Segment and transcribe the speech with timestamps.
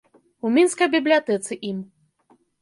[0.47, 1.85] У мінскай бібліятэцы ім.